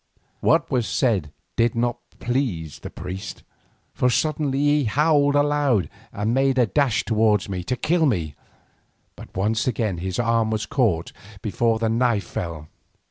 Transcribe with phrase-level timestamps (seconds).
[0.39, 3.43] What was said did not please the priest,
[3.93, 8.33] for suddenly he howled aloud and made a dash towards me to kill me,
[9.15, 11.11] but again his arm was caught
[11.43, 12.67] before the knife fell.